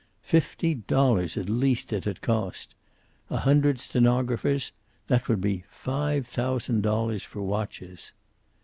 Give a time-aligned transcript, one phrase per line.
[0.23, 2.73] Fifty dollars at least it had cost.
[3.29, 4.71] A hundred stenographers
[5.05, 8.11] that would be five thousand dollars for watches.